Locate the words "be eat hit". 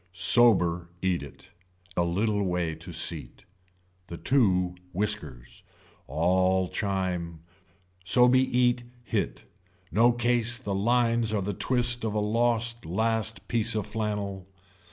8.27-9.43